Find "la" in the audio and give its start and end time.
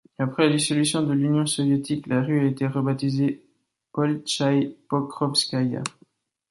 0.47-0.51, 2.07-2.23